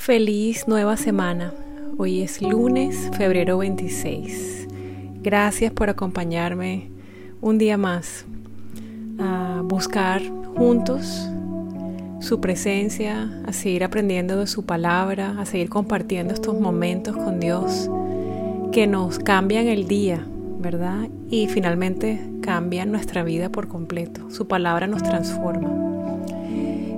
Feliz 0.00 0.66
nueva 0.66 0.96
semana. 0.96 1.52
Hoy 1.98 2.22
es 2.22 2.40
lunes, 2.40 3.10
febrero 3.18 3.58
26. 3.58 4.66
Gracias 5.20 5.70
por 5.74 5.90
acompañarme 5.90 6.88
un 7.42 7.58
día 7.58 7.76
más 7.76 8.24
a 9.18 9.60
buscar 9.62 10.22
juntos 10.56 11.28
su 12.20 12.40
presencia, 12.40 13.42
a 13.46 13.52
seguir 13.52 13.84
aprendiendo 13.84 14.38
de 14.38 14.46
su 14.46 14.64
palabra, 14.64 15.36
a 15.38 15.44
seguir 15.44 15.68
compartiendo 15.68 16.32
estos 16.32 16.58
momentos 16.58 17.14
con 17.14 17.38
Dios 17.38 17.90
que 18.72 18.86
nos 18.86 19.18
cambian 19.18 19.66
el 19.66 19.86
día, 19.86 20.26
¿verdad? 20.60 21.10
Y 21.28 21.46
finalmente 21.48 22.26
cambian 22.40 22.90
nuestra 22.90 23.22
vida 23.22 23.50
por 23.50 23.68
completo. 23.68 24.30
Su 24.30 24.48
palabra 24.48 24.86
nos 24.86 25.02
transforma. 25.02 25.70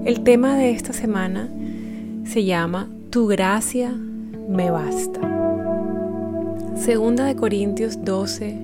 El 0.04 0.20
tema 0.22 0.56
de 0.56 0.70
esta 0.70 0.92
semana 0.92 1.48
se 2.32 2.44
llama 2.44 2.88
Tu 3.10 3.26
gracia 3.26 3.92
me 3.92 4.70
basta. 4.70 5.20
Segunda 6.76 7.26
de 7.26 7.36
Corintios 7.36 8.02
12, 8.02 8.58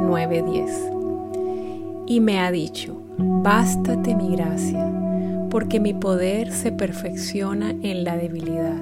9, 0.00 0.42
10. 0.50 0.70
Y 2.06 2.20
me 2.20 2.38
ha 2.40 2.50
dicho, 2.50 2.96
bástate 3.18 4.14
mi 4.14 4.34
gracia, 4.34 4.90
porque 5.50 5.78
mi 5.78 5.92
poder 5.92 6.52
se 6.52 6.72
perfecciona 6.72 7.72
en 7.82 8.02
la 8.02 8.16
debilidad. 8.16 8.80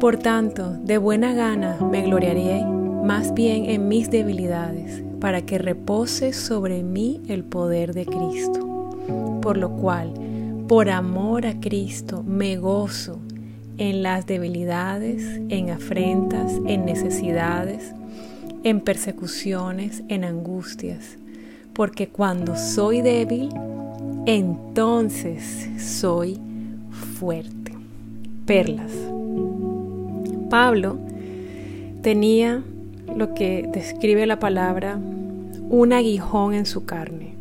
Por 0.00 0.16
tanto, 0.16 0.70
de 0.70 0.96
buena 0.96 1.34
gana 1.34 1.76
me 1.82 2.00
gloriaré 2.04 2.64
más 2.64 3.34
bien 3.34 3.66
en 3.66 3.86
mis 3.86 4.10
debilidades, 4.10 5.04
para 5.20 5.42
que 5.42 5.58
repose 5.58 6.32
sobre 6.32 6.82
mí 6.82 7.20
el 7.28 7.44
poder 7.44 7.92
de 7.92 8.06
Cristo. 8.06 9.40
Por 9.42 9.58
lo 9.58 9.76
cual, 9.76 10.23
por 10.68 10.88
amor 10.88 11.46
a 11.46 11.60
Cristo, 11.60 12.22
me 12.22 12.56
gozo 12.56 13.18
en 13.76 14.02
las 14.02 14.26
debilidades, 14.26 15.40
en 15.48 15.70
afrentas, 15.70 16.52
en 16.66 16.84
necesidades, 16.84 17.92
en 18.62 18.80
persecuciones, 18.80 20.02
en 20.08 20.24
angustias, 20.24 21.18
porque 21.74 22.08
cuando 22.08 22.56
soy 22.56 23.02
débil, 23.02 23.50
entonces 24.26 25.68
soy 25.78 26.38
fuerte. 27.18 27.72
Perlas. 28.46 28.92
Pablo 30.48 30.98
tenía 32.02 32.62
lo 33.14 33.34
que 33.34 33.68
describe 33.70 34.26
la 34.26 34.38
palabra 34.38 34.98
un 35.68 35.92
aguijón 35.92 36.54
en 36.54 36.66
su 36.66 36.84
carne. 36.84 37.33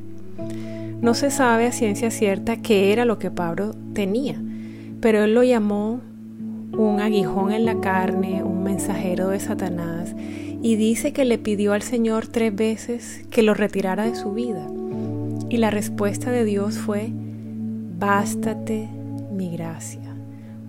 No 1.01 1.13
se 1.13 1.31
sabe 1.31 1.67
a 1.67 1.71
ciencia 1.71 2.11
cierta 2.11 2.57
qué 2.57 2.93
era 2.93 3.05
lo 3.05 3.19
que 3.19 3.29
Pablo 3.29 3.75
tenía, 3.93 4.41
pero 5.01 5.23
él 5.23 5.33
lo 5.33 5.43
llamó 5.43 5.99
un 6.77 7.01
aguijón 7.01 7.51
en 7.51 7.65
la 7.65 7.79
carne, 7.81 8.43
un 8.43 8.63
mensajero 8.63 9.27
de 9.27 9.39
Satanás, 9.39 10.15
y 10.61 10.75
dice 10.77 11.11
que 11.11 11.25
le 11.25 11.37
pidió 11.37 11.73
al 11.73 11.81
Señor 11.81 12.27
tres 12.27 12.55
veces 12.55 13.25
que 13.29 13.43
lo 13.43 13.53
retirara 13.53 14.05
de 14.05 14.15
su 14.15 14.31
vida. 14.31 14.65
Y 15.49 15.57
la 15.57 15.69
respuesta 15.69 16.31
de 16.31 16.45
Dios 16.45 16.77
fue, 16.77 17.09
bástate 17.99 18.87
mi 19.31 19.51
gracia, 19.55 20.15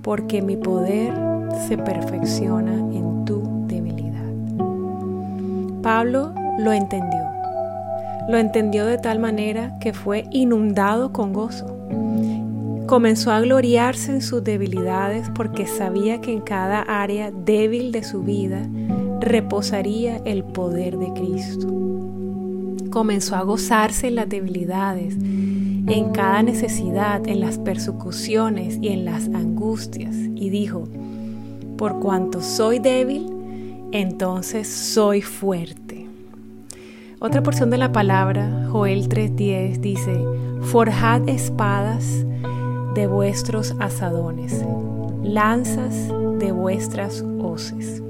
porque 0.03 0.43
mi 0.43 0.57
poder 0.57 1.15
se 1.69 1.79
perfecciona 1.79 2.75
en 2.75 3.25
tu 3.25 3.67
debilidad. 3.69 4.33
Pablo 5.81 6.35
lo 6.59 6.73
entendió 6.73 7.24
lo 8.29 8.39
entendió 8.39 8.87
de 8.87 8.99
tal 8.99 9.19
manera 9.19 9.79
que 9.81 9.93
fue 9.93 10.25
inundado 10.31 11.13
con 11.13 11.33
gozo. 11.33 11.67
Comenzó 12.87 13.31
a 13.31 13.41
gloriarse 13.41 14.13
en 14.13 14.23
sus 14.23 14.45
debilidades 14.45 15.31
porque 15.35 15.67
sabía 15.67 16.21
que 16.21 16.33
en 16.33 16.41
cada 16.41 16.83
área 16.83 17.31
débil 17.31 17.93
de 17.93 18.05
su 18.05 18.23
vida 18.23 18.69
reposaría 19.21 20.19
el 20.25 20.45
poder 20.45 20.99
de 20.99 21.13
Cristo. 21.15 21.67
Comenzó 22.91 23.37
a 23.37 23.43
gozarse 23.43 24.09
en 24.09 24.17
las 24.17 24.29
debilidades, 24.29 25.17
en 25.17 26.11
cada 26.13 26.43
necesidad, 26.43 27.27
en 27.27 27.41
las 27.41 27.59
persecuciones 27.59 28.79
y 28.81 28.89
en 28.89 29.05
las 29.05 29.27
angustias. 29.29 30.15
Y 30.15 30.51
dijo, 30.51 30.85
por 31.77 31.99
cuanto 32.01 32.41
soy 32.41 32.79
débil, 32.79 33.27
entonces 33.93 34.69
soy 34.69 35.23
fuerte. 35.23 35.94
Otra 37.25 37.43
porción 37.43 37.71
de 37.71 37.79
la 37.79 37.91
palabra, 37.91 38.67
Joel 38.71 39.09
3:10, 39.09 39.81
dice, 39.81 40.15
forjad 40.61 41.27
espadas 41.27 42.27
de 42.95 43.07
vuestros 43.07 43.75
asadones, 43.81 44.63
lanzas 45.23 46.13
de 46.39 46.53
vuestras 46.53 47.25
hoces. 47.41 48.03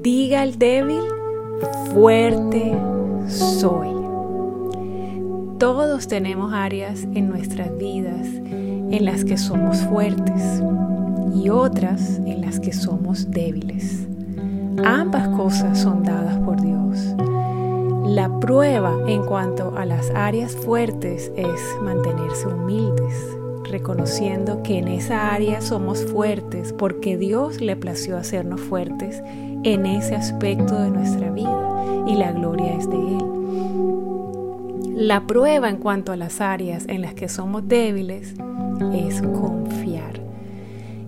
Diga 0.00 0.42
el 0.42 0.58
débil, 0.58 1.02
fuerte 1.92 2.72
soy. 3.28 3.90
Todos 5.58 6.08
tenemos 6.08 6.54
áreas 6.54 7.06
en 7.12 7.28
nuestras 7.28 7.76
vidas 7.76 8.26
en 8.26 9.04
las 9.04 9.26
que 9.26 9.36
somos 9.36 9.82
fuertes 9.82 10.62
y 11.34 11.50
otras 11.50 12.22
en 12.24 12.40
las 12.40 12.58
que 12.58 12.72
somos 12.72 13.30
débiles. 13.30 14.08
Ambas 14.82 15.28
cosas 15.28 15.78
son 15.78 16.02
dadas 16.04 16.38
por 16.38 16.58
Dios. 16.58 16.75
La 18.06 18.30
prueba 18.38 18.96
en 19.08 19.24
cuanto 19.24 19.76
a 19.76 19.84
las 19.84 20.10
áreas 20.10 20.54
fuertes 20.54 21.32
es 21.34 21.60
mantenerse 21.82 22.46
humildes, 22.46 23.36
reconociendo 23.64 24.62
que 24.62 24.78
en 24.78 24.86
esa 24.86 25.34
área 25.34 25.60
somos 25.60 26.04
fuertes 26.04 26.72
porque 26.72 27.16
Dios 27.16 27.60
le 27.60 27.74
plació 27.74 28.16
hacernos 28.16 28.60
fuertes 28.60 29.20
en 29.64 29.86
ese 29.86 30.14
aspecto 30.14 30.80
de 30.80 30.90
nuestra 30.90 31.32
vida 31.32 32.04
y 32.06 32.14
la 32.14 32.30
gloria 32.30 32.76
es 32.76 32.88
de 32.88 32.96
Él. 32.96 33.24
La 34.94 35.26
prueba 35.26 35.68
en 35.68 35.78
cuanto 35.78 36.12
a 36.12 36.16
las 36.16 36.40
áreas 36.40 36.84
en 36.86 37.02
las 37.02 37.14
que 37.14 37.28
somos 37.28 37.66
débiles 37.66 38.34
es 38.94 39.20
confiar 39.20 40.20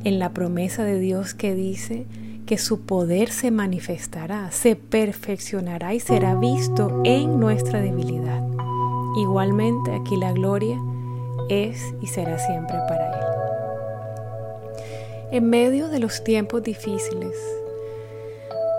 en 0.03 0.19
la 0.19 0.33
promesa 0.33 0.83
de 0.83 0.99
Dios 0.99 1.35
que 1.35 1.55
dice, 1.55 2.07
que 2.49 2.57
su 2.57 2.81
poder 2.81 3.31
se 3.31 3.51
manifestará, 3.51 4.51
se 4.51 4.75
perfeccionará 4.75 5.93
y 5.93 6.01
será 6.01 6.35
visto 6.35 7.03
en 7.05 7.39
nuestra 7.39 7.83
debilidad. 7.83 8.43
Igualmente 9.19 9.95
aquí 9.95 10.17
la 10.17 10.33
gloria 10.33 10.81
es 11.51 11.79
y 12.01 12.07
será 12.07 12.39
siempre 12.39 12.75
para 12.89 13.11
Él. 13.11 13.27
En 15.33 15.51
medio 15.51 15.89
de 15.89 15.99
los 15.99 16.25
tiempos 16.25 16.63
difíciles, 16.63 17.37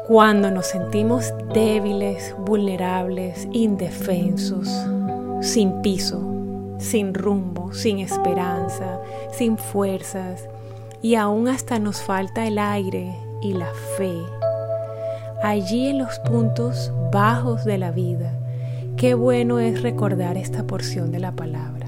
cuando 0.07 0.49
nos 0.49 0.65
sentimos 0.65 1.31
débiles, 1.53 2.35
vulnerables, 2.39 3.47
indefensos, 3.51 4.67
sin 5.41 5.83
piso, 5.83 6.19
sin 6.79 7.13
rumbo, 7.13 7.71
sin 7.71 7.99
esperanza, 7.99 8.99
sin 9.31 9.59
fuerzas, 9.59 10.49
y 11.03 11.13
aún 11.13 11.47
hasta 11.47 11.77
nos 11.77 12.01
falta 12.01 12.47
el 12.47 12.57
aire 12.57 13.28
y 13.41 13.53
la 13.53 13.71
fe. 13.97 14.13
Allí 15.43 15.87
en 15.87 15.99
los 15.99 16.19
puntos 16.19 16.91
bajos 17.11 17.63
de 17.65 17.77
la 17.77 17.91
vida, 17.91 18.33
qué 18.97 19.13
bueno 19.13 19.59
es 19.59 19.81
recordar 19.81 20.37
esta 20.37 20.65
porción 20.67 21.11
de 21.11 21.19
la 21.19 21.31
palabra, 21.31 21.87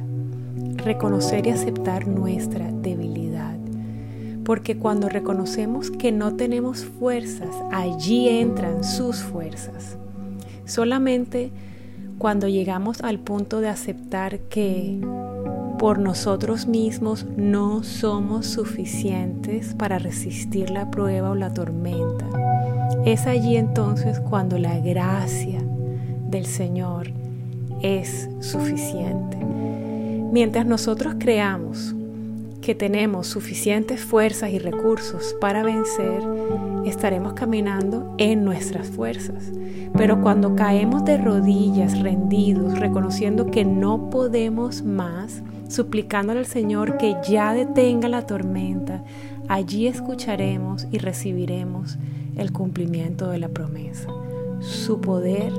reconocer 0.77 1.47
y 1.47 1.49
aceptar 1.49 2.07
nuestra 2.07 2.71
debilidad. 2.71 3.55
Porque 4.45 4.77
cuando 4.77 5.09
reconocemos 5.09 5.91
que 5.91 6.11
no 6.11 6.35
tenemos 6.35 6.85
fuerzas, 6.85 7.49
allí 7.71 8.29
entran 8.29 8.83
sus 8.83 9.17
fuerzas. 9.17 9.97
Solamente 10.65 11.51
cuando 12.17 12.47
llegamos 12.47 13.01
al 13.01 13.19
punto 13.19 13.61
de 13.61 13.69
aceptar 13.69 14.39
que 14.41 14.99
por 15.81 15.97
nosotros 15.97 16.67
mismos 16.67 17.25
no 17.37 17.81
somos 17.81 18.45
suficientes 18.45 19.73
para 19.73 19.97
resistir 19.97 20.69
la 20.69 20.91
prueba 20.91 21.31
o 21.31 21.35
la 21.35 21.51
tormenta. 21.55 22.27
Es 23.03 23.25
allí 23.25 23.57
entonces 23.57 24.19
cuando 24.19 24.59
la 24.59 24.77
gracia 24.77 25.59
del 26.29 26.45
Señor 26.45 27.11
es 27.81 28.29
suficiente. 28.41 29.37
Mientras 30.31 30.67
nosotros 30.67 31.15
creamos 31.17 31.95
que 32.61 32.75
tenemos 32.75 33.25
suficientes 33.25 34.01
fuerzas 34.01 34.51
y 34.51 34.59
recursos 34.59 35.35
para 35.41 35.63
vencer, 35.63 36.21
estaremos 36.85 37.33
caminando 37.33 38.13
en 38.19 38.45
nuestras 38.45 38.87
fuerzas. 38.91 39.51
Pero 39.97 40.21
cuando 40.21 40.55
caemos 40.55 41.05
de 41.05 41.17
rodillas, 41.17 41.99
rendidos, 41.99 42.77
reconociendo 42.77 43.47
que 43.47 43.65
no 43.65 44.11
podemos 44.11 44.83
más, 44.83 45.41
suplicándole 45.71 46.39
al 46.39 46.45
Señor 46.45 46.97
que 46.97 47.15
ya 47.27 47.53
detenga 47.53 48.09
la 48.09 48.25
tormenta, 48.25 49.03
allí 49.47 49.87
escucharemos 49.87 50.87
y 50.91 50.97
recibiremos 50.97 51.97
el 52.35 52.51
cumplimiento 52.51 53.29
de 53.29 53.39
la 53.39 53.49
promesa. 53.49 54.09
Su 54.59 54.99
poder 54.99 55.53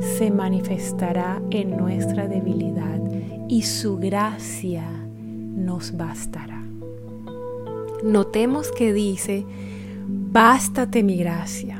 se 0.00 0.30
manifestará 0.30 1.42
en 1.50 1.76
nuestra 1.76 2.26
debilidad 2.26 3.00
y 3.48 3.62
su 3.62 3.98
gracia 3.98 4.84
nos 5.20 5.96
bastará. 5.96 6.64
notemos 8.02 8.72
que 8.72 8.94
dice, 8.94 9.44
bástate 10.08 11.02
mi 11.02 11.18
gracia. 11.18 11.76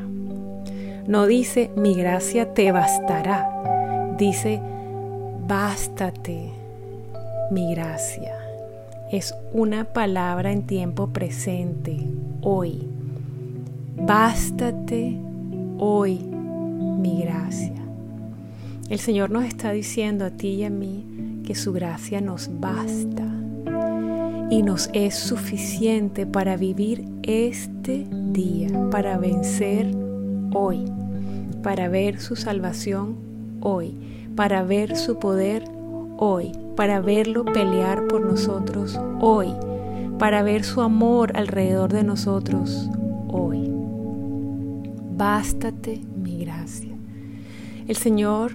No 1.07 1.27
dice, 1.27 1.71
mi 1.77 1.95
gracia 1.95 2.53
te 2.53 2.73
bastará. 2.73 4.15
Dice, 4.19 4.61
bástate 5.49 6.60
mi 7.51 7.75
gracia. 7.75 8.35
Es 9.11 9.35
una 9.53 9.85
palabra 9.85 10.53
en 10.53 10.67
tiempo 10.67 11.09
presente, 11.09 12.07
hoy. 12.43 12.89
Bástate 13.97 15.17
hoy 15.79 16.19
mi 16.19 17.23
gracia. 17.23 17.75
El 18.89 18.99
Señor 18.99 19.31
nos 19.31 19.45
está 19.45 19.73
diciendo 19.73 20.25
a 20.25 20.31
ti 20.31 20.49
y 20.49 20.65
a 20.65 20.71
mí 20.71 21.43
que 21.45 21.55
su 21.55 21.73
gracia 21.73 22.21
nos 22.21 22.49
basta 22.61 23.25
y 24.51 24.63
nos 24.63 24.91
es 24.93 25.15
suficiente 25.15 26.27
para 26.27 26.57
vivir 26.57 27.05
este 27.23 28.07
día, 28.33 28.69
para 28.91 29.19
vencer 29.19 29.93
hoy, 30.53 30.85
para 31.63 31.89
ver 31.89 32.21
su 32.21 32.37
salvación 32.37 33.17
hoy, 33.61 33.97
para 34.37 34.63
ver 34.63 34.97
su 34.97 35.19
poder 35.19 35.80
hoy, 36.21 36.53
para 36.77 37.01
verlo 37.01 37.47
pelear 37.47 38.07
por 38.07 38.21
nosotros 38.21 39.01
hoy, 39.21 39.55
para 40.19 40.43
ver 40.43 40.65
su 40.65 40.83
amor 40.83 41.33
alrededor 41.35 41.93
de 41.93 42.05
nosotros 42.05 42.91
hoy. 43.27 43.69
Bástate 45.17 46.03
mi 46.23 46.45
gracia. 46.45 46.95
El 47.89 47.97
Señor 47.97 48.53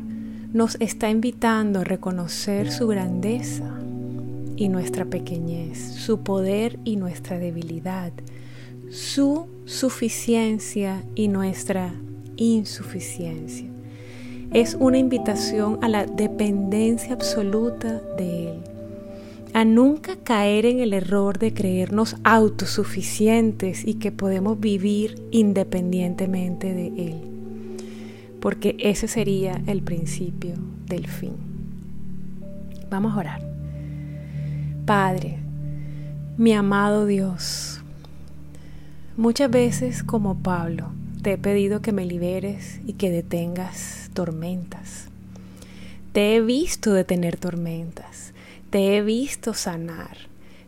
nos 0.53 0.77
está 0.79 1.09
invitando 1.09 1.79
a 1.79 1.83
reconocer 1.83 2.71
su 2.71 2.87
grandeza 2.87 3.79
y 4.55 4.69
nuestra 4.69 5.05
pequeñez, 5.05 5.79
su 5.79 6.19
poder 6.19 6.79
y 6.85 6.97
nuestra 6.97 7.39
debilidad, 7.39 8.13
su 8.91 9.47
suficiencia 9.65 11.03
y 11.15 11.29
nuestra 11.29 11.93
insuficiencia. 12.37 13.74
Es 14.51 14.77
una 14.79 14.97
invitación 14.97 15.79
a 15.81 15.89
la 15.89 16.05
dependencia 16.05 17.13
absoluta 17.13 18.01
de 18.17 18.49
Él, 18.49 18.59
a 19.53 19.65
nunca 19.65 20.15
caer 20.17 20.65
en 20.65 20.79
el 20.79 20.93
error 20.93 21.39
de 21.39 21.53
creernos 21.53 22.15
autosuficientes 22.23 23.85
y 23.85 23.95
que 23.95 24.11
podemos 24.11 24.59
vivir 24.59 25.21
independientemente 25.31 26.73
de 26.73 26.87
Él 26.87 27.35
porque 28.45 28.75
ese 28.77 29.07
sería 29.07 29.59
el 29.65 29.81
principio 29.81 30.53
del 30.85 31.07
fin. 31.07 31.33
Vamos 32.91 33.15
a 33.15 33.17
orar. 33.17 33.41
Padre, 34.85 35.39
mi 36.37 36.53
amado 36.53 37.07
Dios, 37.07 37.81
muchas 39.17 39.49
veces 39.49 40.03
como 40.03 40.35
Pablo, 40.43 40.91
te 41.25 41.33
he 41.33 41.37
pedido 41.39 41.81
que 41.81 41.91
me 41.91 42.05
liberes 42.05 42.79
y 42.85 42.93
que 42.93 43.09
detengas 43.09 44.11
tormentas. 44.13 45.07
Te 46.13 46.35
he 46.35 46.41
visto 46.41 46.93
detener 46.93 47.37
tormentas, 47.37 48.31
te 48.69 48.95
he 48.95 49.01
visto 49.01 49.55
sanar, 49.55 50.17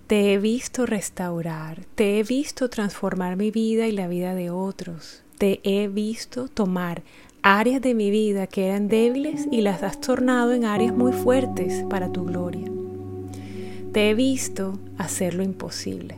te 0.08 0.34
he 0.34 0.40
visto 0.40 0.88
restaurar, 0.88 1.86
te 1.94 2.18
he 2.18 2.24
visto 2.24 2.72
transformar 2.72 3.38
mi 3.38 3.52
vida 3.52 3.86
y 3.86 3.92
la 3.92 4.08
vida 4.08 4.34
de 4.34 4.50
otros, 4.50 5.22
te 5.38 5.60
he 5.64 5.90
visto 5.90 6.48
tomar 6.48 7.04
áreas 7.44 7.80
de 7.80 7.94
mi 7.94 8.10
vida 8.10 8.48
que 8.48 8.66
eran 8.66 8.88
débiles 8.88 9.48
y 9.52 9.62
las 9.62 9.84
has 9.84 10.02
tornado 10.02 10.54
en 10.54 10.66
áreas 10.66 10.96
muy 10.96 11.12
fuertes 11.12 11.86
para 11.88 12.12
tu 12.12 12.26
gloria. 12.26 12.68
Te 13.92 14.10
he 14.10 14.16
visto 14.16 14.80
hacer 14.98 15.36
lo 15.36 15.44
imposible. 15.44 16.16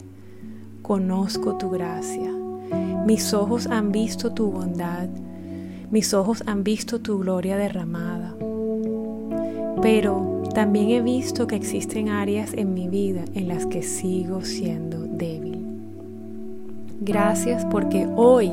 Conozco 0.81 1.57
tu 1.57 1.69
gracia. 1.71 2.38
Mis 3.05 3.33
ojos 3.33 3.67
han 3.67 3.91
visto 3.91 4.31
tu 4.31 4.51
bondad. 4.51 5.09
Mis 5.91 6.13
ojos 6.13 6.43
han 6.45 6.63
visto 6.63 6.99
tu 6.99 7.19
gloria 7.19 7.57
derramada. 7.57 8.35
Pero 9.81 10.43
también 10.53 10.89
he 10.89 11.01
visto 11.01 11.47
que 11.47 11.55
existen 11.55 12.09
áreas 12.09 12.53
en 12.53 12.73
mi 12.73 12.87
vida 12.87 13.23
en 13.33 13.47
las 13.47 13.65
que 13.65 13.81
sigo 13.81 14.41
siendo 14.41 14.99
débil. 14.99 15.65
Gracias 17.01 17.65
porque 17.65 18.07
hoy 18.15 18.51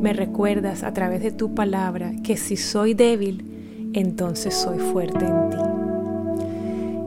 me 0.00 0.12
recuerdas 0.12 0.82
a 0.82 0.92
través 0.92 1.22
de 1.22 1.30
tu 1.30 1.54
palabra 1.54 2.12
que 2.22 2.36
si 2.36 2.56
soy 2.56 2.94
débil, 2.94 3.90
entonces 3.92 4.54
soy 4.54 4.78
fuerte 4.78 5.24
en 5.24 5.50
ti. 5.50 5.56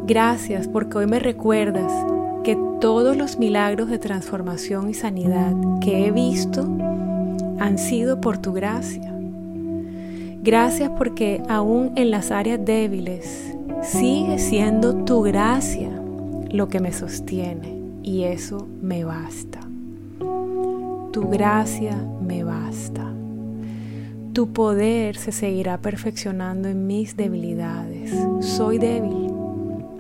Gracias 0.08 0.68
porque 0.68 1.00
hoy 1.00 1.08
me 1.08 1.20
recuerdas 1.20 1.92
todos 2.82 3.16
los 3.16 3.38
milagros 3.38 3.90
de 3.90 4.00
transformación 4.00 4.90
y 4.90 4.96
sanidad 4.96 5.54
que 5.82 6.08
he 6.08 6.12
visto 6.12 6.68
han 7.60 7.78
sido 7.78 8.20
por 8.20 8.40
tu 8.40 8.54
gracia. 8.54 9.14
Gracias 10.42 10.90
porque 10.98 11.44
aún 11.48 11.92
en 11.96 12.10
las 12.10 12.32
áreas 12.32 12.60
débiles 12.66 13.56
sigue 13.84 14.40
siendo 14.40 14.96
tu 15.06 15.22
gracia 15.22 15.92
lo 16.50 16.70
que 16.70 16.80
me 16.80 16.92
sostiene 16.92 17.78
y 18.02 18.24
eso 18.24 18.68
me 18.82 19.04
basta. 19.04 19.60
Tu 21.12 21.30
gracia 21.30 21.96
me 22.20 22.44
basta. 22.44 23.14
Tu 24.34 24.54
poder 24.54 25.18
se 25.18 25.32
seguirá 25.32 25.78
perfeccionando 25.78 26.68
en 26.68 26.88
mis 26.88 27.16
debilidades. 27.16 28.12
Soy 28.40 28.80
débil, 28.80 29.32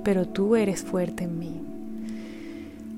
pero 0.04 0.28
tú 0.28 0.56
eres 0.56 0.82
fuerte 0.82 1.26
en 1.26 1.38
mí. 1.38 1.61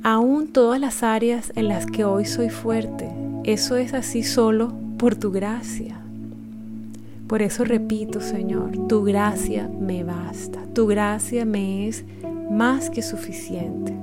Aún 0.06 0.48
todas 0.48 0.82
las 0.82 1.02
áreas 1.02 1.54
en 1.56 1.70
las 1.70 1.86
que 1.86 2.04
hoy 2.04 2.26
soy 2.26 2.50
fuerte, 2.50 3.10
eso 3.46 3.78
es 3.78 3.94
así 3.94 4.22
solo 4.22 4.74
por 4.98 5.16
tu 5.16 5.32
gracia. 5.32 5.98
Por 7.26 7.42
eso 7.42 7.64
repito, 7.64 8.20
Señor, 8.20 8.88
tu 8.90 9.06
gracia 9.06 9.70
me 9.80 10.04
basta. 10.04 10.60
Tu 10.74 10.88
gracia 10.88 11.46
me 11.46 11.88
es 11.88 12.04
más 12.52 12.90
que 12.90 13.02
suficiente. 13.02 13.94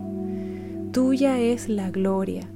Tuya 0.91 1.39
es 1.39 1.69
la 1.69 1.91
gloria 1.91 2.49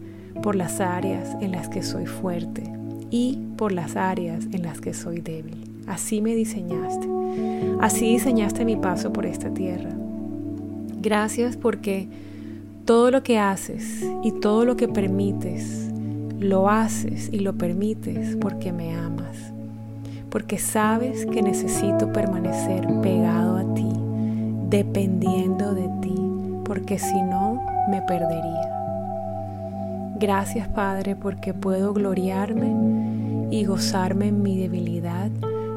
por 0.43 0.57
las 0.57 0.81
áreas 0.81 1.37
en 1.43 1.53
las 1.53 1.69
que 1.69 1.83
soy 1.83 2.07
fuerte 2.07 2.63
y 3.11 3.41
por 3.59 3.73
las 3.73 3.95
áreas 3.95 4.47
en 4.53 4.63
las 4.63 4.81
que 4.81 4.95
soy 4.95 5.21
débil. 5.21 5.71
Así 5.87 6.23
me 6.23 6.35
diseñaste. 6.35 7.07
Así 7.83 8.07
diseñaste 8.07 8.65
mi 8.65 8.77
paso 8.77 9.13
por 9.13 9.27
esta 9.27 9.53
tierra. 9.53 9.91
Gracias 11.03 11.59
porque 11.59 12.09
todo 12.85 13.11
lo 13.11 13.23
que 13.23 13.39
haces 13.39 14.05
y 14.23 14.33
todo 14.33 14.65
lo 14.65 14.77
que 14.77 14.89
permites, 14.89 15.91
lo 16.39 16.69
haces 16.69 17.31
y 17.33 17.39
lo 17.39 17.55
permites 17.55 18.37
porque 18.37 18.73
me 18.73 18.95
amas. 18.95 19.53
Porque 20.29 20.59
sabes 20.59 21.25
que 21.27 21.43
necesito 21.43 22.13
permanecer 22.13 22.87
pegado 23.01 23.57
a 23.57 23.75
ti, 23.75 23.89
dependiendo 24.69 25.75
de 25.75 25.89
ti, 26.03 26.15
porque 26.65 26.99
si 26.99 27.23
no, 27.23 27.63
me 27.89 28.03
perdería. 28.03 28.71
Gracias 30.21 30.69
Padre 30.69 31.17
porque 31.17 31.55
puedo 31.55 31.93
gloriarme 31.93 33.49
y 33.51 33.65
gozarme 33.65 34.29
en 34.29 34.43
mi 34.43 34.59
debilidad 34.59 35.31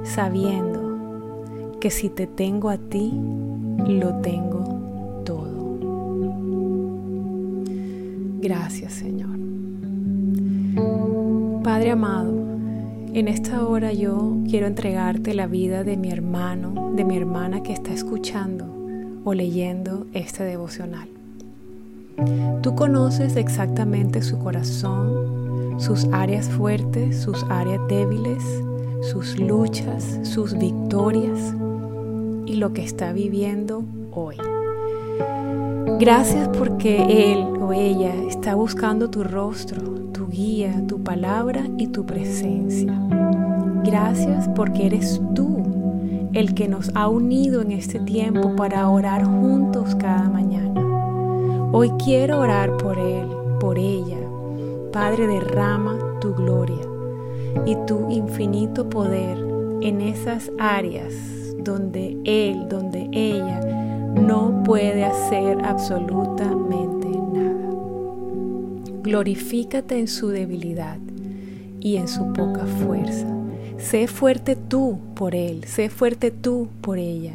sabiendo 0.03 1.77
que 1.79 1.89
si 1.89 2.10
te 2.10 2.27
tengo 2.27 2.70
a 2.70 2.77
ti, 2.77 3.13
lo 3.88 4.15
tengo 4.15 4.56
Gracias 8.48 8.94
Señor. 8.94 9.38
Padre 11.63 11.92
amado, 11.92 12.34
en 13.13 13.27
esta 13.27 13.68
hora 13.68 13.92
yo 13.92 14.38
quiero 14.50 14.68
entregarte 14.68 15.34
la 15.34 15.48
vida 15.48 15.84
de 15.84 15.98
mi 15.98 16.12
hermano, 16.12 16.94
de 16.96 17.04
mi 17.04 17.18
hermana 17.18 17.62
que 17.62 17.74
está 17.74 17.92
escuchando 17.92 18.74
o 19.25 19.34
leyendo 19.34 20.08
este 20.13 20.46
devocional. 20.46 21.10
Tú 22.62 22.74
conoces 22.74 23.36
exactamente 23.36 24.22
su 24.22 24.39
corazón, 24.39 25.75
sus 25.77 26.06
áreas 26.13 26.48
fuertes, 26.48 27.20
sus 27.20 27.44
áreas 27.50 27.82
débiles, 27.89 28.46
sus 29.01 29.38
luchas, 29.38 30.22
sus 30.24 30.58
victorias 30.58 31.54
y 32.46 32.56
lo 32.56 32.72
que 32.72 32.86
está 32.86 33.12
viviendo 33.12 33.84
hoy. 34.13 34.38
Gracias 36.00 36.47
porque 36.50 37.33
él 37.33 37.39
o 37.59 37.74
ella 37.74 38.13
está 38.27 38.53
buscando 38.53 39.09
tu 39.09 39.24
rostro, 39.24 39.81
tu 40.13 40.27
guía, 40.27 40.83
tu 40.88 41.03
palabra 41.03 41.63
y 41.77 41.88
tu 41.88 42.05
presencia. 42.05 42.93
Gracias 43.83 44.47
porque 44.50 44.86
eres 44.86 45.19
tú 45.33 45.57
el 46.33 46.53
que 46.53 46.67
nos 46.67 46.91
ha 46.93 47.07
unido 47.07 47.63
en 47.63 47.71
este 47.71 48.00
tiempo 48.00 48.55
para 48.55 48.88
orar 48.89 49.25
juntos 49.25 49.95
cada 49.95 50.29
mañana. 50.29 50.81
Hoy 51.71 51.91
quiero 52.03 52.41
orar 52.41 52.77
por 52.77 53.00
él, 53.00 53.27
por 53.59 53.79
ella. 53.79 54.19
Padre, 54.91 55.25
derrama 55.25 55.97
tu 56.21 56.36
gloria 56.36 56.86
y 57.65 57.75
tu 57.88 58.09
infinito 58.12 58.88
poder 58.88 59.38
en 59.81 60.01
esas 60.01 60.51
áreas 60.59 61.13
donde 61.57 62.17
él, 62.24 62.67
donde 62.69 63.09
ella 63.12 63.59
no 64.17 64.63
puede 64.63 65.05
hacer 65.05 65.63
absolutamente 65.63 67.07
nada. 67.07 67.69
Glorifícate 69.03 70.00
en 70.00 70.07
su 70.07 70.29
debilidad 70.29 70.97
y 71.79 71.97
en 71.97 72.07
su 72.07 72.33
poca 72.33 72.65
fuerza. 72.65 73.27
Sé 73.77 74.07
fuerte 74.07 74.55
tú 74.55 75.00
por 75.15 75.36
él, 75.36 75.63
sé 75.65 75.89
fuerte 75.89 76.31
tú 76.31 76.67
por 76.81 76.97
ella. 76.97 77.33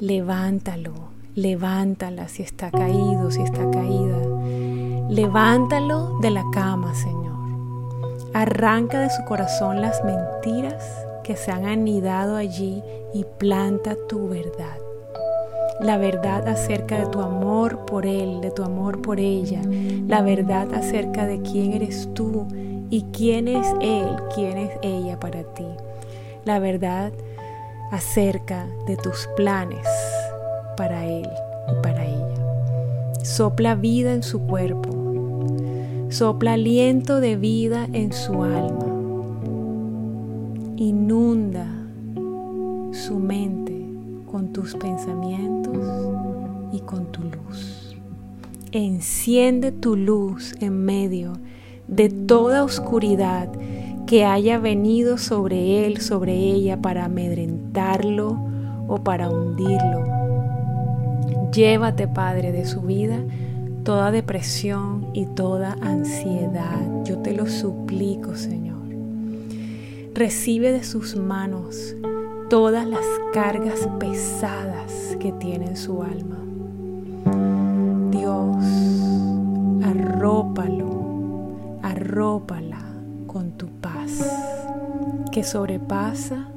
Levántalo, 0.00 0.92
levántala 1.34 2.28
si 2.28 2.42
está 2.42 2.70
caído, 2.70 3.30
si 3.30 3.42
está 3.42 3.70
caída. 3.70 4.18
Levántalo 5.08 6.18
de 6.20 6.30
la 6.30 6.44
cama, 6.52 6.94
Señor. 6.94 7.36
Arranca 8.34 9.00
de 9.00 9.10
su 9.10 9.24
corazón 9.24 9.80
las 9.80 10.02
mentiras 10.04 10.82
que 11.22 11.36
se 11.36 11.50
han 11.50 11.66
anidado 11.66 12.36
allí 12.36 12.82
y 13.14 13.24
planta 13.38 13.96
tu 14.08 14.28
verdad. 14.28 14.85
La 15.80 15.98
verdad 15.98 16.48
acerca 16.48 16.98
de 16.98 17.06
tu 17.06 17.20
amor 17.20 17.84
por 17.84 18.06
Él, 18.06 18.40
de 18.40 18.50
tu 18.50 18.62
amor 18.62 19.02
por 19.02 19.20
ella. 19.20 19.60
La 20.08 20.22
verdad 20.22 20.72
acerca 20.74 21.26
de 21.26 21.42
quién 21.42 21.74
eres 21.74 22.08
tú 22.14 22.46
y 22.88 23.02
quién 23.12 23.46
es 23.46 23.66
Él, 23.80 24.08
quién 24.34 24.56
es 24.56 24.70
ella 24.82 25.20
para 25.20 25.42
ti. 25.42 25.66
La 26.44 26.58
verdad 26.60 27.12
acerca 27.90 28.66
de 28.86 28.96
tus 28.96 29.28
planes 29.36 29.86
para 30.76 31.04
Él 31.04 31.28
y 31.70 31.82
para 31.82 32.06
ella. 32.06 33.22
Sopla 33.22 33.74
vida 33.74 34.12
en 34.12 34.22
su 34.22 34.40
cuerpo. 34.40 34.88
Sopla 36.08 36.54
aliento 36.54 37.20
de 37.20 37.36
vida 37.36 37.86
en 37.92 38.12
su 38.12 38.42
alma. 38.44 38.86
Inunda 40.76 41.66
su 42.92 43.18
mente 43.18 43.75
con 44.26 44.52
tus 44.52 44.74
pensamientos 44.74 45.76
y 46.72 46.80
con 46.80 47.06
tu 47.06 47.22
luz. 47.22 47.96
Enciende 48.72 49.72
tu 49.72 49.96
luz 49.96 50.54
en 50.60 50.84
medio 50.84 51.32
de 51.88 52.08
toda 52.08 52.64
oscuridad 52.64 53.48
que 54.06 54.24
haya 54.24 54.58
venido 54.58 55.18
sobre 55.18 55.86
él, 55.86 56.00
sobre 56.00 56.34
ella, 56.34 56.80
para 56.80 57.06
amedrentarlo 57.06 58.36
o 58.88 58.98
para 58.98 59.30
hundirlo. 59.30 60.04
Llévate, 61.52 62.06
Padre, 62.08 62.52
de 62.52 62.64
su 62.66 62.82
vida 62.82 63.20
toda 63.86 64.10
depresión 64.10 65.06
y 65.12 65.26
toda 65.26 65.76
ansiedad. 65.80 67.04
Yo 67.04 67.18
te 67.18 67.32
lo 67.32 67.46
suplico, 67.46 68.34
Señor. 68.34 68.82
Recibe 70.12 70.72
de 70.72 70.82
sus 70.82 71.14
manos 71.14 71.94
todas 72.48 72.86
las 72.86 73.04
cargas 73.32 73.88
pesadas 73.98 75.16
que 75.18 75.32
tiene 75.32 75.66
en 75.66 75.76
su 75.76 76.02
alma. 76.02 76.36
Dios, 78.10 78.64
arrópalo, 79.84 81.80
arrópala 81.82 82.78
con 83.26 83.52
tu 83.52 83.66
paz, 83.66 84.46
que 85.32 85.42
sobrepasa 85.42 86.48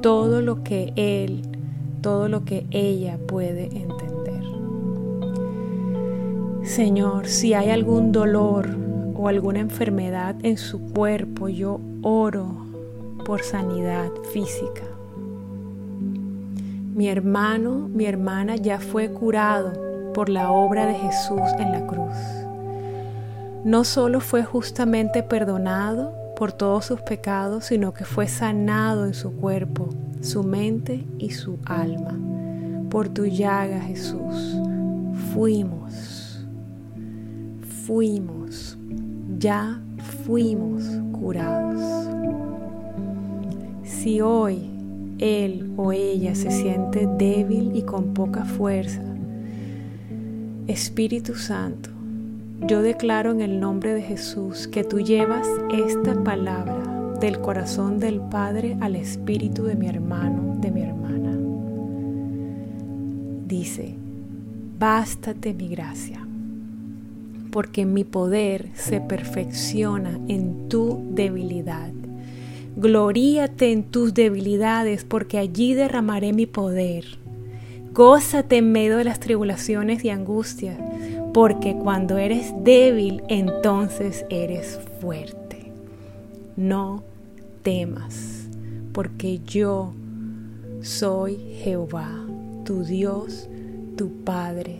todo 0.00 0.40
lo 0.40 0.62
que 0.62 0.92
Él, 0.96 1.42
todo 2.00 2.28
lo 2.28 2.44
que 2.44 2.66
ella 2.70 3.18
puede 3.18 3.64
entender. 3.64 4.42
Señor, 6.62 7.26
si 7.28 7.52
hay 7.52 7.70
algún 7.70 8.12
dolor 8.12 8.68
o 9.14 9.28
alguna 9.28 9.60
enfermedad 9.60 10.36
en 10.42 10.56
su 10.56 10.80
cuerpo, 10.80 11.48
yo 11.48 11.80
oro 12.02 12.65
por 13.26 13.42
sanidad 13.42 14.12
física. 14.32 14.84
Mi 16.94 17.08
hermano, 17.08 17.90
mi 17.92 18.06
hermana 18.06 18.54
ya 18.54 18.78
fue 18.78 19.10
curado 19.10 19.72
por 20.14 20.28
la 20.28 20.52
obra 20.52 20.86
de 20.86 20.94
Jesús 20.94 21.42
en 21.58 21.72
la 21.72 21.86
cruz. 21.88 22.14
No 23.64 23.82
solo 23.82 24.20
fue 24.20 24.44
justamente 24.44 25.24
perdonado 25.24 26.14
por 26.36 26.52
todos 26.52 26.84
sus 26.84 27.00
pecados, 27.00 27.64
sino 27.64 27.92
que 27.92 28.04
fue 28.04 28.28
sanado 28.28 29.06
en 29.06 29.14
su 29.14 29.32
cuerpo, 29.32 29.88
su 30.20 30.44
mente 30.44 31.04
y 31.18 31.30
su 31.30 31.58
alma. 31.64 32.16
Por 32.90 33.08
tu 33.08 33.26
llaga, 33.26 33.80
Jesús, 33.80 34.56
fuimos, 35.34 36.46
fuimos, 37.84 38.78
ya 39.36 39.80
fuimos 40.24 40.84
curados. 41.12 42.15
Si 44.06 44.20
hoy 44.20 44.60
él 45.18 45.72
o 45.76 45.90
ella 45.90 46.36
se 46.36 46.52
siente 46.52 47.08
débil 47.18 47.74
y 47.74 47.82
con 47.82 48.14
poca 48.14 48.44
fuerza, 48.44 49.02
Espíritu 50.68 51.34
Santo, 51.34 51.90
yo 52.68 52.82
declaro 52.82 53.32
en 53.32 53.40
el 53.40 53.58
nombre 53.58 53.94
de 53.94 54.02
Jesús 54.02 54.68
que 54.68 54.84
tú 54.84 55.00
llevas 55.00 55.48
esta 55.74 56.22
palabra 56.22 57.16
del 57.20 57.40
corazón 57.40 57.98
del 57.98 58.20
Padre 58.20 58.76
al 58.80 58.94
espíritu 58.94 59.64
de 59.64 59.74
mi 59.74 59.88
hermano, 59.88 60.56
de 60.60 60.70
mi 60.70 60.82
hermana. 60.82 61.36
Dice, 63.48 63.96
bástate 64.78 65.52
mi 65.52 65.66
gracia, 65.66 66.24
porque 67.50 67.84
mi 67.84 68.04
poder 68.04 68.68
se 68.74 69.00
perfecciona 69.00 70.16
en 70.28 70.68
tu 70.68 71.02
debilidad. 71.10 71.95
Gloríate 72.78 73.72
en 73.72 73.84
tus 73.84 74.12
debilidades, 74.12 75.02
porque 75.04 75.38
allí 75.38 75.72
derramaré 75.72 76.34
mi 76.34 76.44
poder. 76.44 77.06
Gózate 77.94 78.58
en 78.58 78.70
medio 78.70 78.98
de 78.98 79.04
las 79.04 79.18
tribulaciones 79.18 80.04
y 80.04 80.10
angustias, 80.10 80.78
porque 81.32 81.74
cuando 81.74 82.18
eres 82.18 82.52
débil, 82.64 83.22
entonces 83.30 84.26
eres 84.28 84.78
fuerte. 85.00 85.72
No 86.56 87.02
temas, 87.62 88.46
porque 88.92 89.40
yo 89.46 89.94
soy 90.82 91.38
Jehová, 91.62 92.10
tu 92.66 92.84
Dios, 92.84 93.48
tu 93.96 94.10
Padre, 94.22 94.76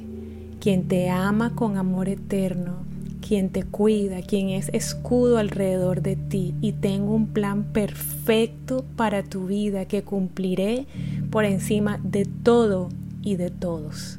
quien 0.61 0.87
te 0.87 1.09
ama 1.09 1.55
con 1.55 1.79
amor 1.79 2.11
eterno 2.11 2.96
quien 3.27 3.51
te 3.51 3.65
cuida, 3.65 4.23
quien 4.23 4.51
es 4.51 4.69
escudo 4.73 5.39
alrededor 5.39 6.01
de 6.01 6.15
ti 6.15 6.55
y 6.61 6.73
tengo 6.73 7.13
un 7.13 7.29
plan 7.29 7.65
perfecto 7.65 8.85
para 8.97 9.25
tu 9.25 9.47
vida 9.47 9.87
que 9.87 10.03
cumpliré 10.03 10.87
por 11.31 11.45
encima 11.45 11.99
de 12.05 12.25
todo 12.25 12.89
y 13.23 13.35
de 13.37 13.51
todos. 13.51 14.19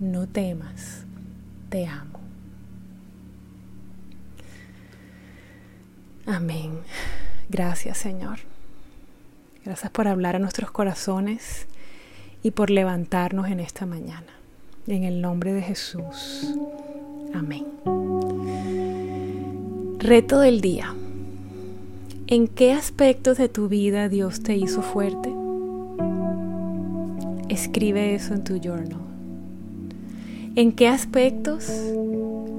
No 0.00 0.26
temas, 0.26 1.04
te 1.70 1.86
amo. 1.86 2.20
Amén. 6.26 6.72
Gracias 7.48 7.96
Señor. 7.96 8.40
Gracias 9.64 9.90
por 9.90 10.08
hablar 10.08 10.36
a 10.36 10.38
nuestros 10.38 10.70
corazones 10.70 11.66
y 12.42 12.50
por 12.50 12.70
levantarnos 12.70 13.48
en 13.48 13.60
esta 13.60 13.86
mañana. 13.86 14.26
En 14.86 15.04
el 15.04 15.20
nombre 15.20 15.52
de 15.52 15.62
Jesús. 15.62 16.54
Amén. 17.34 17.66
Reto 20.02 20.40
del 20.40 20.62
día. 20.62 20.94
¿En 22.26 22.48
qué 22.48 22.72
aspectos 22.72 23.36
de 23.36 23.50
tu 23.50 23.68
vida 23.68 24.08
Dios 24.08 24.42
te 24.42 24.56
hizo 24.56 24.80
fuerte? 24.80 25.30
Escribe 27.50 28.14
eso 28.14 28.32
en 28.32 28.42
tu 28.42 28.56
journal. 28.56 29.02
¿En 30.56 30.72
qué 30.72 30.88
aspectos 30.88 31.70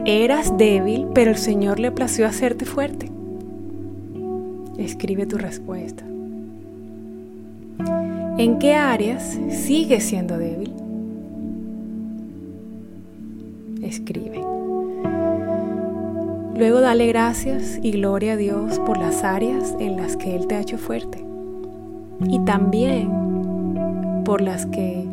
eras 0.05 0.55
débil, 0.60 1.07
pero 1.15 1.31
el 1.31 1.38
Señor 1.38 1.79
le 1.79 1.89
plació 1.89 2.27
hacerte 2.27 2.65
fuerte? 2.65 3.10
Escribe 4.77 5.25
tu 5.25 5.39
respuesta. 5.39 6.05
¿En 8.38 8.60
qué 8.60 8.75
áreas 8.75 9.39
sigues 9.50 10.03
siendo 10.03 10.38
débil? 10.38 10.71
Escribe. 13.81 14.40
Luego 16.61 16.79
dale 16.79 17.07
gracias 17.07 17.79
y 17.81 17.89
gloria 17.89 18.33
a 18.33 18.37
Dios 18.37 18.77
por 18.85 18.99
las 18.99 19.23
áreas 19.23 19.75
en 19.79 19.97
las 19.97 20.15
que 20.15 20.35
Él 20.35 20.45
te 20.45 20.53
ha 20.53 20.61
hecho 20.61 20.77
fuerte. 20.77 21.25
Y 22.29 22.37
también 22.45 23.09
por 24.23 24.41
las 24.41 24.67
que, 24.67 25.03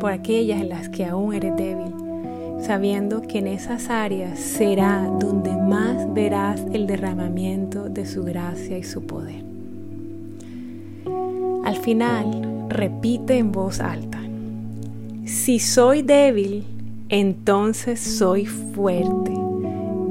por 0.00 0.10
aquellas 0.10 0.60
en 0.60 0.70
las 0.70 0.88
que 0.88 1.04
aún 1.04 1.34
eres 1.34 1.54
débil, 1.54 1.94
sabiendo 2.58 3.22
que 3.22 3.38
en 3.38 3.46
esas 3.46 3.90
áreas 3.90 4.40
será 4.40 5.08
donde 5.20 5.52
más 5.52 6.12
verás 6.12 6.60
el 6.72 6.88
derramamiento 6.88 7.88
de 7.88 8.04
su 8.04 8.24
gracia 8.24 8.76
y 8.76 8.82
su 8.82 9.06
poder. 9.06 9.44
Al 11.64 11.76
final, 11.76 12.66
repite 12.68 13.38
en 13.38 13.52
voz 13.52 13.78
alta, 13.78 14.18
si 15.26 15.60
soy 15.60 16.02
débil, 16.02 16.64
entonces 17.08 18.00
soy 18.00 18.46
fuerte 18.46 19.39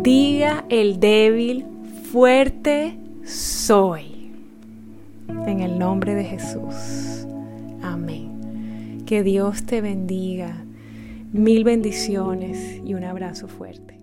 Diga 0.09 0.65
el 0.69 0.99
débil, 0.99 1.67
fuerte 2.11 2.97
soy. 3.23 4.31
En 5.45 5.59
el 5.59 5.77
nombre 5.77 6.15
de 6.15 6.23
Jesús. 6.23 7.27
Amén. 7.83 9.03
Que 9.05 9.21
Dios 9.21 9.67
te 9.67 9.81
bendiga. 9.81 10.63
Mil 11.31 11.63
bendiciones 11.63 12.81
y 12.83 12.95
un 12.95 13.03
abrazo 13.03 13.47
fuerte. 13.47 13.98